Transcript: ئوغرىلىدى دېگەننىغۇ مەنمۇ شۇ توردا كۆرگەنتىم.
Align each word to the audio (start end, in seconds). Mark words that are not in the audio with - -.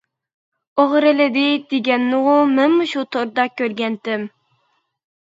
ئوغرىلىدى 0.83 1.43
دېگەننىغۇ 1.75 2.35
مەنمۇ 2.57 2.91
شۇ 2.97 3.07
توردا 3.15 3.49
كۆرگەنتىم. 3.59 4.29